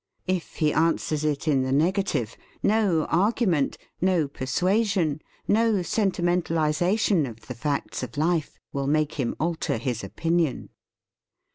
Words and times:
If 0.25 0.55
he 0.55 0.73
answers 0.73 1.23
it 1.23 1.47
in 1.47 1.61
the 1.61 1.71
negative, 1.71 2.35
no 2.63 3.05
argument, 3.05 3.77
no 4.01 4.27
persua 4.27 4.83
sion, 4.83 5.21
no 5.47 5.73
sentimentalisation 5.83 7.29
of 7.29 7.41
the 7.45 7.53
facts 7.53 8.01
of 8.01 8.17
life, 8.17 8.57
will 8.73 8.87
make 8.87 9.19
him 9.19 9.35
alter 9.39 9.77
his 9.77 10.03
opinion. 10.03 10.69